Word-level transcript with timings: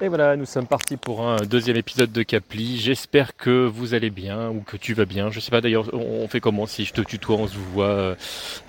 Et 0.00 0.06
voilà, 0.06 0.36
nous 0.36 0.44
sommes 0.44 0.68
partis 0.68 0.96
pour 0.96 1.26
un 1.26 1.38
deuxième 1.38 1.76
épisode 1.76 2.12
de 2.12 2.22
Capli. 2.22 2.78
J'espère 2.78 3.36
que 3.36 3.66
vous 3.66 3.94
allez 3.94 4.10
bien 4.10 4.48
ou 4.48 4.60
que 4.60 4.76
tu 4.76 4.94
vas 4.94 5.06
bien. 5.06 5.32
Je 5.32 5.40
sais 5.40 5.50
pas 5.50 5.60
d'ailleurs, 5.60 5.92
on 5.92 6.28
fait 6.28 6.38
comment 6.38 6.66
si 6.66 6.84
je 6.84 6.92
te 6.92 7.00
tutoie, 7.00 7.34
on 7.34 7.48
se 7.48 7.56
voit, 7.56 7.86
euh, 7.86 8.14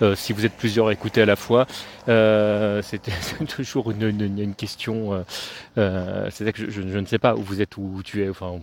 euh, 0.02 0.16
si 0.16 0.32
vous 0.32 0.44
êtes 0.44 0.54
plusieurs 0.54 0.88
à 0.88 0.92
écouter 0.92 1.22
à 1.22 1.26
la 1.26 1.36
fois. 1.36 1.68
Euh, 2.08 2.82
C'était 2.82 3.12
toujours 3.48 3.92
une, 3.92 4.02
une, 4.02 4.54
question. 4.56 5.14
Euh, 5.14 5.22
euh 5.78 6.26
C'est 6.30 6.52
que 6.52 6.68
je, 6.68 6.80
ne 6.80 7.06
sais 7.06 7.20
pas 7.20 7.36
où 7.36 7.42
vous 7.42 7.62
êtes, 7.62 7.76
où 7.76 8.00
tu 8.04 8.24
es. 8.24 8.28
Enfin, 8.28 8.58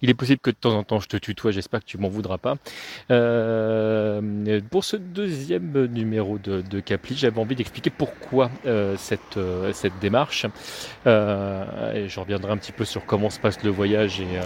il 0.00 0.08
est 0.08 0.14
possible 0.14 0.38
que 0.40 0.50
de 0.50 0.56
temps 0.56 0.78
en 0.78 0.84
temps 0.84 1.00
je 1.00 1.08
te 1.08 1.16
tutoie. 1.16 1.50
J'espère 1.50 1.80
que 1.80 1.86
tu 1.86 1.98
m'en 1.98 2.08
voudras 2.08 2.38
pas. 2.38 2.54
pour 4.70 4.84
ce 4.84 4.96
deuxième 4.96 5.86
numéro 5.86 6.38
de, 6.38 6.78
Capli, 6.78 7.16
j'avais 7.16 7.40
envie 7.40 7.56
d'expliquer 7.56 7.90
pourquoi 7.90 8.52
cette 8.96 9.38
cette 9.72 9.98
démarche 10.00 10.46
et 11.94 12.08
je 12.08 12.20
reviendrai 12.20 12.52
un 12.52 12.56
petit 12.56 12.72
peu 12.72 12.84
sur 12.84 13.04
comment 13.06 13.30
se 13.30 13.40
passe 13.40 13.62
le 13.62 13.70
voyage 13.70 14.20
et, 14.20 14.38
euh, 14.38 14.42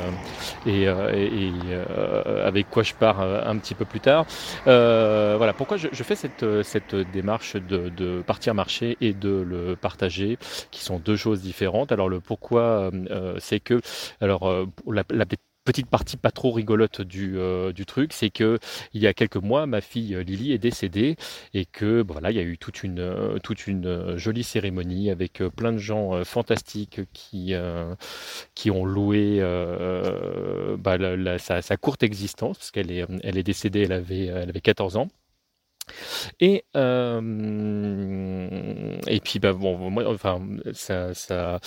et, 0.67 0.89
euh, 0.89 1.13
et 1.13 1.53
euh, 1.71 2.47
avec 2.47 2.71
quoi 2.71 2.83
je 2.83 2.95
pars 2.95 3.21
un 3.21 3.57
petit 3.59 3.75
peu 3.75 3.85
plus 3.85 4.01
tard. 4.01 4.27
voilà, 4.65 5.53
pourquoi 5.53 5.77
je, 5.77 5.89
je, 5.93 6.03
fais 6.03 6.17
cette, 6.17 6.45
cette 6.63 6.95
démarche 6.95 7.57
de, 7.57 7.89
de, 7.89 8.23
partir 8.23 8.55
marcher 8.55 8.97
et 9.01 9.13
de 9.13 9.31
le 9.31 9.77
partager, 9.77 10.39
qui 10.71 10.83
sont 10.83 10.99
deux 10.99 11.17
choses 11.17 11.41
différentes. 11.41 11.93
Alors 11.93 12.09
le 12.09 12.21
pourquoi, 12.21 12.91
c'est 13.39 13.61
que 13.61 13.81
alors 14.21 14.53
la, 14.87 15.03
la 15.11 15.25
petite 15.65 15.89
partie 15.89 16.17
pas 16.17 16.31
trop 16.31 16.51
rigolote 16.51 17.03
du, 17.03 17.39
euh, 17.39 17.73
du 17.73 17.87
truc, 17.87 18.13
c'est 18.13 18.31
que 18.31 18.59
il 18.93 19.01
y 19.01 19.07
a 19.07 19.15
quelques 19.15 19.37
mois, 19.37 19.67
ma 19.67 19.81
fille 19.81 20.15
euh, 20.15 20.23
Lily 20.23 20.53
est 20.53 20.59
décédée 20.59 21.17
et 21.55 21.65
que 21.65 22.03
bon, 22.03 22.15
voilà, 22.15 22.31
il 22.31 22.37
y 22.37 22.41
a 22.41 22.43
eu 22.43 22.59
toute 22.59 22.83
une 22.83 23.01
euh, 23.01 24.17
jolie 24.19 24.43
cérémonie 24.43 25.11
avec 25.11 25.43
plein 25.57 25.73
de 25.73 25.79
gens 25.79 26.25
fantastiques 26.25 27.01
qui 27.13 27.55
ont 28.71 28.85
loué 28.85 29.41
bah, 30.79 30.97
la, 30.99 31.39
sa, 31.39 31.77
courte 31.77 32.03
existence 32.03 32.59
parce 32.59 32.71
qu'elle 32.71 32.91
est 32.91 33.43
décédée, 33.43 33.83
elle 33.83 33.93
avait 33.93 34.27
elle 34.27 34.49
avait 34.49 34.61
14 34.61 34.97
ans. 34.97 35.09
Et, 36.41 36.65
et 39.13 39.21
puis, 39.21 39.39
bah, 39.39 39.53
bon, 39.53 39.95
enfin, 40.07 40.41
ça, 40.73 41.61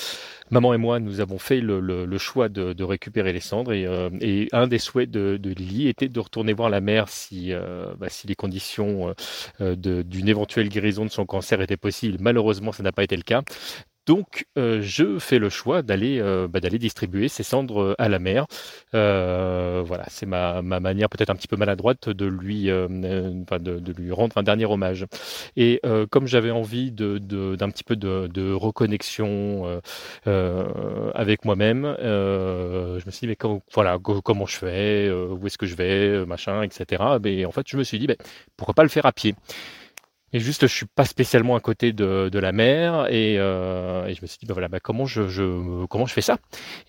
maman 0.50 0.74
et 0.74 0.78
moi, 0.78 1.00
nous 1.00 1.20
avons 1.20 1.38
fait 1.38 1.62
le, 1.62 2.18
choix 2.18 2.50
de, 2.50 2.84
récupérer 2.84 3.34
les 3.34 3.40
cendres. 3.40 3.72
Et, 3.72 3.86
euh, 3.86 4.10
et 4.20 4.48
un 4.52 4.66
des 4.66 4.80
souhaits 4.80 5.12
de, 5.12 5.38
de, 5.38 5.52
Lily 5.52 5.88
était 5.88 6.10
de 6.10 6.20
retourner 6.20 6.54
voir 6.54 6.72
la 6.72 6.82
mère 6.82 7.08
si, 7.08 7.54
euh, 7.54 7.94
bah, 8.00 8.10
si 8.10 8.26
les 8.26 8.34
conditions 8.34 9.14
euh, 9.62 9.76
d'une 9.76 10.28
éventuelle 10.28 10.70
guérison 10.70 11.06
de 11.06 11.12
son 11.12 11.28
cancer 11.28 11.62
étaient 11.62 11.78
possibles. 11.78 12.18
Malheureusement, 12.20 12.72
ça 12.72 12.82
n'a 12.82 12.92
pas 12.92 13.04
été 13.04 13.16
le 13.16 13.22
cas. 13.22 13.44
Donc, 14.06 14.46
euh, 14.58 14.82
je 14.82 15.18
fais 15.20 15.40
le 15.40 15.50
choix 15.50 15.82
d'aller 15.82 16.20
euh, 16.20 16.48
bah, 16.48 16.60
d'aller 16.60 16.78
distribuer 16.78 17.28
ces 17.28 17.44
cendres 17.44 17.82
euh, 17.82 17.96
à 17.98 18.08
la 18.08 18.20
mer. 18.20 18.46
Euh, 18.94 19.84
voilà, 19.86 20.06
c'est 20.10 20.26
ma, 20.28 20.62
ma 20.62 20.80
manière 20.80 21.10
peut-être 21.10 21.30
un 21.32 21.36
petit 21.36 21.48
peu 21.48 21.56
maladroite 21.56 22.10
de 22.10 22.26
lui, 22.26 22.70
euh, 22.70 22.88
de, 22.88 23.80
de, 23.80 23.94
lui 23.94 24.12
rendre 24.12 24.38
un 24.38 24.44
dernier 24.44 24.66
hommage. 24.66 25.06
Et 25.58 25.82
comme 26.12 26.28
j'avais 26.28 26.52
envie 26.52 26.92
de, 26.92 27.18
d'un 27.56 27.70
petit 27.70 27.84
peu 27.84 27.96
de, 27.96 28.28
de 28.28 28.54
reconnexion 28.54 29.82
avec 30.26 31.46
moi-même, 31.46 31.96
je 32.00 33.06
me 33.06 33.12
suis 33.12 33.22
dit 33.22 33.28
mais 33.28 33.36
comment, 33.36 33.62
voilà 33.74 33.98
comment 34.00 34.46
je 34.46 34.58
fais, 34.58 35.12
où 35.12 35.46
est-ce 35.48 35.58
que 35.58 35.66
je 35.66 35.76
vais, 35.76 36.26
machin, 36.26 36.62
etc. 36.64 37.04
Mais 37.24 37.46
en 37.46 37.52
fait, 37.52 37.68
je 37.68 37.78
me 37.78 37.84
suis 37.84 38.00
dit 38.00 38.08
ben, 38.08 38.18
pourquoi 38.58 38.74
pas 38.74 38.84
le 38.84 38.90
faire 38.90 39.06
à 39.06 39.12
pied. 39.12 39.36
Et 40.36 40.42
juste, 40.42 40.68
je 40.68 40.74
suis 40.74 40.86
pas 40.86 41.06
spécialement 41.06 41.56
à 41.56 41.62
côté 41.62 41.94
de, 41.94 42.30
la 42.40 42.52
mer 42.52 43.08
et, 43.10 43.38
euh, 43.40 44.06
et, 44.06 44.16
je 44.16 44.22
me 44.22 44.28
suis 44.28 44.38
dit, 44.38 44.46
bah 44.46 44.54
voilà, 44.54 44.68
bah 44.68 44.82
comment 44.82 45.06
je, 45.06 45.86
comment 45.86 46.06
je 46.06 46.14
fais 46.14 46.20
ça? 46.20 46.40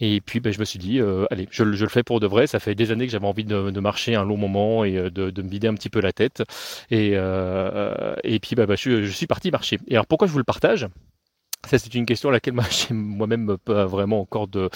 Et 0.01 0.21
puis, 0.21 0.41
bah, 0.41 0.51
je 0.51 0.59
me 0.59 0.65
suis 0.65 0.81
dit, 0.81 0.99
euh, 0.99 1.27
allez, 1.31 1.47
je, 1.53 1.63
le 1.63 1.89
fais 1.89 2.03
pour 2.03 2.19
de 2.19 2.27
vrai. 2.27 2.49
Ça 2.49 2.59
fait 2.59 2.75
des 2.75 2.91
années 2.91 3.07
que 3.07 3.13
j'avais 3.13 3.27
envie 3.29 3.45
de, 3.45 3.79
marcher 3.79 4.17
un 4.17 4.25
long 4.25 4.37
moment 4.37 4.85
et 4.85 4.97
euh, 4.97 5.11
de, 5.11 5.43
me 5.43 5.49
vider 5.49 5.69
un 5.69 5.75
petit 5.75 5.91
peu 5.91 6.01
la 6.01 6.13
tête. 6.13 6.43
Et, 6.91 7.13
et 7.13 8.41
puis, 8.41 8.57
bah, 8.57 8.67
bah 8.67 8.75
je, 8.77 9.05
je, 9.05 9.13
suis 9.13 9.29
parti 9.29 9.53
marcher. 9.53 9.79
Et 9.87 9.95
alors, 9.95 10.09
pourquoi 10.09 10.27
je 10.27 10.33
vous 10.33 10.39
le 10.39 10.45
partage? 10.45 10.89
Ça, 11.67 11.79
c'est 11.79 11.95
une 11.95 12.07
question 12.07 12.29
à 12.29 12.33
laquelle 12.33 12.55
moi-même 12.91 13.57
pas 13.65 13.87
vraiment 13.87 14.21
encore 14.21 14.49
de, 14.49 14.71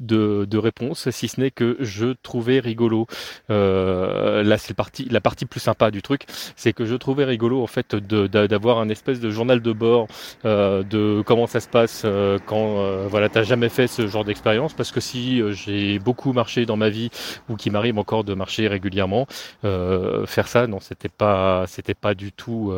de, 0.00 0.46
de, 0.48 0.58
réponse, 0.58 1.10
si 1.10 1.28
ce 1.28 1.40
n'est 1.40 1.50
que 1.50 1.76
je 1.80 2.14
trouvais 2.22 2.60
rigolo. 2.60 3.06
Euh, 3.50 4.42
là, 4.42 4.58
c'est 4.58 4.74
partie, 4.74 5.06
la 5.10 5.20
partie 5.20 5.46
plus 5.46 5.60
sympa 5.60 5.90
du 5.90 6.02
truc, 6.02 6.22
c'est 6.56 6.72
que 6.72 6.84
je 6.84 6.94
trouvais 6.94 7.24
rigolo 7.24 7.62
en 7.62 7.66
fait 7.66 7.94
d'avoir 7.94 8.78
un 8.78 8.88
espèce 8.88 9.20
de 9.20 9.30
journal 9.30 9.60
de 9.60 9.72
bord 9.72 10.06
euh, 10.44 10.82
de 10.82 11.22
comment 11.26 11.46
ça 11.46 11.60
se 11.60 11.68
passe 11.68 12.02
euh, 12.04 12.38
quand 12.46 12.78
euh, 12.78 13.06
voilà 13.08 13.28
t'as 13.28 13.42
jamais 13.42 13.68
fait 13.68 13.86
ce 13.86 14.06
genre 14.06 14.24
d'expérience, 14.24 14.74
parce 14.74 14.90
que 14.92 15.00
si 15.00 15.40
euh, 15.40 15.52
j'ai 15.52 15.98
beaucoup 15.98 16.32
marché 16.32 16.66
dans 16.66 16.76
ma 16.76 16.88
vie 16.88 17.10
ou 17.48 17.56
qu'il 17.56 17.72
m'arrive 17.72 17.98
encore 17.98 18.24
de 18.24 18.34
marcher 18.34 18.68
régulièrement, 18.68 19.26
euh, 19.64 20.26
faire 20.26 20.48
ça, 20.48 20.66
non, 20.66 20.80
c'était 20.80 21.08
pas, 21.08 21.64
c'était 21.66 21.94
pas 21.94 22.14
du 22.14 22.32
tout. 22.32 22.72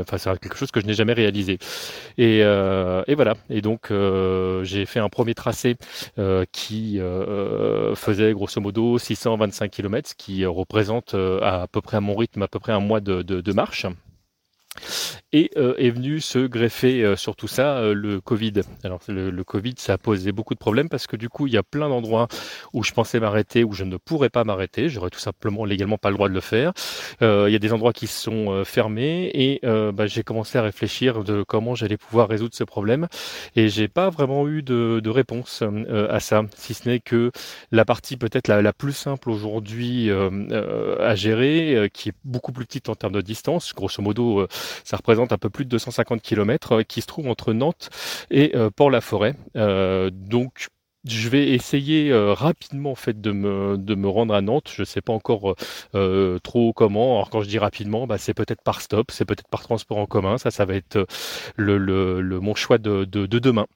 Enfin, 0.00 0.18
c'est 0.18 0.38
quelque 0.40 0.56
chose 0.56 0.70
que 0.70 0.80
je 0.80 0.86
n'ai 0.86 0.94
jamais 0.94 1.12
réalisé. 1.12 1.58
Et 2.18 2.42
et 3.06 3.14
voilà. 3.14 3.34
Et 3.50 3.60
donc 3.60 3.90
euh, 3.90 4.64
j'ai 4.64 4.86
fait 4.86 5.00
un 5.00 5.08
premier 5.08 5.34
tracé 5.34 5.76
euh, 6.18 6.44
qui 6.52 7.00
euh, 7.00 7.94
faisait 7.94 8.32
grosso 8.32 8.60
modo 8.60 8.98
625 8.98 9.70
km, 9.70 10.08
ce 10.08 10.14
qui 10.14 10.44
représente 10.44 11.14
à, 11.14 11.66
peu 11.70 11.80
près 11.80 11.96
à 11.96 12.00
mon 12.00 12.14
rythme 12.14 12.42
à 12.42 12.48
peu 12.48 12.58
près 12.58 12.72
un 12.72 12.80
mois 12.80 13.00
de 13.00 13.52
marche. 13.52 13.86
Et 15.36 15.50
euh, 15.58 15.74
est 15.76 15.90
venu 15.90 16.22
se 16.22 16.38
greffer 16.38 17.04
euh, 17.04 17.14
sur 17.14 17.36
tout 17.36 17.46
ça 17.46 17.76
euh, 17.76 17.92
le 17.92 18.22
Covid. 18.22 18.54
Alors 18.84 19.00
le, 19.06 19.28
le, 19.28 19.44
Covid, 19.44 19.74
ça 19.76 19.92
a 19.92 19.98
posé 19.98 20.32
beaucoup 20.32 20.54
de 20.54 20.58
problèmes 20.58 20.88
parce 20.88 21.06
que 21.06 21.14
du 21.14 21.28
coup, 21.28 21.46
il 21.46 21.52
y 21.52 21.58
a 21.58 21.62
plein 21.62 21.90
d'endroits 21.90 22.26
où 22.72 22.82
je 22.82 22.92
pensais 22.92 23.20
m'arrêter, 23.20 23.62
où 23.62 23.74
je 23.74 23.84
ne 23.84 23.98
pourrais 23.98 24.30
pas 24.30 24.44
m'arrêter. 24.44 24.88
J'aurais 24.88 25.10
tout 25.10 25.18
simplement 25.18 25.66
légalement 25.66 25.98
pas 25.98 26.08
le 26.08 26.14
droit 26.14 26.30
de 26.30 26.32
le 26.32 26.40
faire. 26.40 26.72
il 27.20 27.50
y 27.50 27.54
a 27.54 27.58
des 27.58 27.74
endroits 27.74 27.92
qui 27.92 28.06
sont 28.06 28.64
fermés 28.64 29.30
et 29.34 29.60
bah, 29.62 30.06
j'ai 30.06 30.22
commencé 30.22 30.56
à 30.56 30.62
réfléchir 30.62 31.22
de 31.22 31.42
comment 31.42 31.74
j'allais 31.74 31.98
pouvoir 31.98 32.28
résoudre 32.28 32.54
ce 32.54 32.64
problème. 32.64 33.06
Et 33.56 33.68
j'ai 33.68 33.88
pas 33.88 34.08
vraiment 34.08 34.48
eu 34.48 34.62
de, 34.62 35.00
de 35.04 35.10
réponse 35.10 35.62
à 36.08 36.20
ça, 36.20 36.44
si 36.56 36.72
ce 36.72 36.88
n'est 36.88 37.00
que 37.00 37.30
la 37.72 37.84
partie 37.84 38.16
peut-être 38.16 38.48
la, 38.48 38.62
la, 38.62 38.72
plus 38.72 38.92
simple 38.94 39.28
aujourd'hui 39.30 40.10
à 40.10 41.14
gérer, 41.14 41.90
qui 41.92 42.08
est 42.08 42.14
beaucoup 42.24 42.52
plus 42.52 42.64
petite 42.64 42.88
en 42.88 42.94
termes 42.94 43.12
de 43.12 43.20
distance. 43.20 43.74
Grosso 43.74 44.00
modo, 44.02 44.46
ça 44.84 44.96
représente 44.96 45.25
un 45.32 45.38
peu 45.38 45.50
plus 45.50 45.64
de 45.64 45.70
250 45.70 46.22
km 46.22 46.72
euh, 46.72 46.82
qui 46.82 47.00
se 47.00 47.06
trouve 47.06 47.28
entre 47.28 47.52
Nantes 47.52 47.90
et 48.30 48.56
euh, 48.56 48.70
Port-la-Forêt. 48.70 49.34
Euh, 49.56 50.10
donc 50.12 50.68
je 51.04 51.28
vais 51.28 51.50
essayer 51.50 52.12
rapidement 52.12 52.90
en 52.90 52.96
fait 52.96 53.20
de 53.20 53.30
me, 53.30 53.76
de 53.78 53.94
me 53.94 54.08
rendre 54.08 54.34
à 54.34 54.40
Nantes. 54.40 54.72
Je 54.74 54.82
sais 54.82 55.00
pas 55.00 55.12
encore 55.12 55.54
trop 56.42 56.72
comment. 56.72 57.14
Alors 57.14 57.30
quand 57.30 57.42
je 57.42 57.48
dis 57.48 57.60
rapidement, 57.60 58.08
bah, 58.08 58.18
c'est 58.18 58.34
peut-être 58.34 58.60
par 58.62 58.80
stop, 58.80 59.12
c'est 59.12 59.24
peut-être 59.24 59.46
par 59.48 59.62
transport 59.62 59.98
en 59.98 60.06
commun. 60.06 60.36
Ça, 60.36 60.50
ça 60.50 60.64
va 60.64 60.74
être 60.74 61.06
le, 61.54 61.78
le, 61.78 62.20
le 62.20 62.40
mon 62.40 62.56
choix 62.56 62.78
de, 62.78 63.04
de 63.04 63.38
demain. 63.38 63.66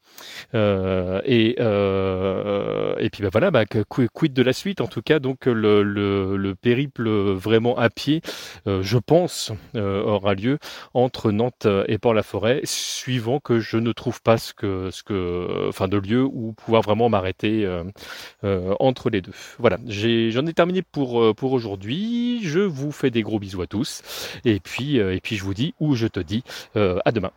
Euh, 0.55 1.21
et 1.25 1.57
euh, 1.61 2.95
et 2.99 3.11
puis 3.11 3.23
bah, 3.23 3.29
voilà, 3.33 3.51
bah, 3.51 3.65
quid 3.65 4.33
de 4.33 4.43
la 4.43 4.53
suite? 4.53 4.81
En 4.81 4.87
tout 4.87 5.03
cas, 5.03 5.19
donc 5.19 5.47
le, 5.47 5.83
le, 5.83 6.37
le 6.37 6.55
périple 6.55 7.09
vraiment 7.09 7.77
à 7.77 7.91
pied, 7.91 8.23
euh, 8.67 8.83
je 8.83 8.99
pense, 8.99 9.53
aura 9.75 10.35
lieu 10.35 10.59
entre 10.95 11.31
Nantes 11.31 11.67
et 11.87 11.99
Port-la-Forêt, 11.99 12.63
suivant 12.65 13.41
que 13.41 13.61
je 13.61 13.77
ne 13.77 13.93
trouve 13.93 14.23
pas 14.23 14.39
ce 14.39 14.53
que 14.55 14.91
ce 14.91 15.03
que, 15.03 15.87
de 15.87 15.97
lieu 15.97 16.23
où 16.23 16.53
pouvoir 16.53 16.83
vraiment 16.83 17.11
arrêter 17.13 17.65
euh, 18.45 18.75
entre 18.79 19.11
les 19.11 19.21
deux. 19.23 19.33
Voilà, 19.59 19.79
j'en 19.87 20.47
ai, 20.47 20.53
terminé 20.53 20.83
pour, 20.83 21.35
pour 21.35 21.53
aujourd'hui. 21.53 22.41
Je 22.43 22.61
vous 22.61 22.93
fais 22.93 23.11
des 23.11 23.23
gros 23.23 23.39
bisous 23.39 23.63
à 23.63 23.67
tous. 23.67 24.03
Et 24.45 24.61
puis, 24.61 24.97
et 24.97 25.21
puis 25.21 25.37
je 25.37 25.45
vous 25.45 25.55
dis, 25.55 25.75
ou 25.81 25.95
je 25.95 26.07
te 26.07 26.21
dis, 26.21 26.45
à 26.75 27.13
demain. 27.13 27.33